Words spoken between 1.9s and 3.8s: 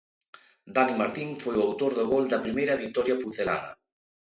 do gol da primeira vitoria pucelana.